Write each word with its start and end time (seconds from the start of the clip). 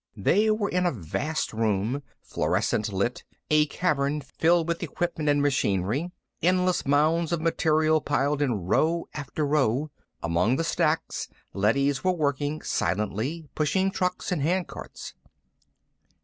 They 0.17 0.49
were 0.49 0.69
in 0.69 0.87
a 0.87 0.91
vast 0.91 1.53
room, 1.53 2.01
fluorescent 2.23 2.91
lit, 2.91 3.23
a 3.51 3.67
cavern 3.67 4.21
filled 4.21 4.67
with 4.67 4.81
equipment 4.81 5.29
and 5.29 5.43
machinery, 5.43 6.09
endless 6.41 6.87
mounds 6.87 7.31
of 7.31 7.39
material 7.39 8.01
piled 8.01 8.41
in 8.41 8.65
row 8.65 9.05
after 9.13 9.45
row. 9.45 9.91
Among 10.23 10.55
the 10.55 10.63
stacks, 10.63 11.27
leadys 11.53 12.03
were 12.03 12.13
working 12.13 12.63
silently, 12.63 13.45
pushing 13.53 13.91
trucks 13.91 14.31
and 14.31 14.41
handcarts. 14.41 15.13